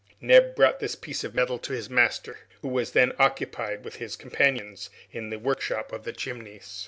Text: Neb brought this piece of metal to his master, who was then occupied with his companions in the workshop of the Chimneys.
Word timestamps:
Neb 0.19 0.55
brought 0.55 0.79
this 0.79 0.95
piece 0.95 1.23
of 1.23 1.35
metal 1.35 1.59
to 1.59 1.73
his 1.73 1.87
master, 1.87 2.39
who 2.63 2.69
was 2.69 2.93
then 2.93 3.13
occupied 3.19 3.83
with 3.85 3.97
his 3.97 4.15
companions 4.15 4.89
in 5.11 5.29
the 5.29 5.37
workshop 5.37 5.91
of 5.91 6.05
the 6.05 6.11
Chimneys. 6.11 6.79